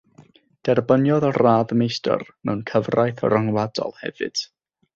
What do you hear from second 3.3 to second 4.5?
ryngwladol hefyd.